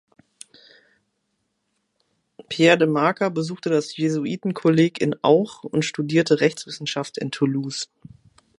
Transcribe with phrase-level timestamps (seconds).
[2.49, 7.87] Pierre de Marca besuchte das Jesuitenkolleg in Auch und studierte Rechtswissenschaft in Toulouse.